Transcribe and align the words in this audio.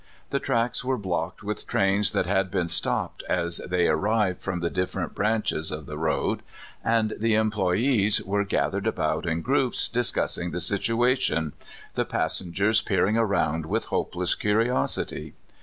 The 0.31 0.39
tracks 0.39 0.83
were 0.83 0.97
blocked 0.97 1.41
Avith 1.41 1.67
trains 1.67 2.09
that 2.13 2.25
had 2.25 2.49
been 2.49 2.69
stopped 2.69 3.21
as 3.29 3.57
they 3.69 3.87
arrived 3.87 4.41
from 4.41 4.59
the 4.59 4.71
different 4.71 5.13
branches 5.13 5.69
of 5.69 5.85
the 5.85 5.95
road, 5.95 6.41
and 6.83 7.13
the 7.19 7.35
employes 7.35 8.19
were 8.19 8.43
gathered 8.43 8.87
about 8.87 9.27
in 9.27 9.43
groups, 9.43 9.87
discussing 9.87 10.49
the 10.49 10.59
situation 10.59 11.53
the 11.93 12.03
passengers 12.03 12.81
peering 12.81 13.15
around 13.19 13.67
with 13.67 13.85
hopeless 13.93 14.33
curiosity. 14.33 15.35